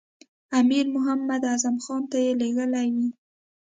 [0.59, 3.07] امیر محمد اعظم خان ته یې لېږلی وي.